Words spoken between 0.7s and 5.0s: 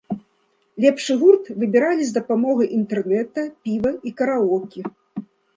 Лепшы гурт выбіралі з дапамогай інтэрнэта, піва і караоке.